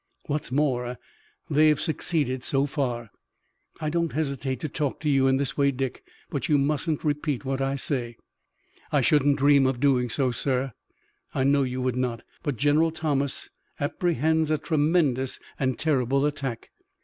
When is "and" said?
15.59-15.77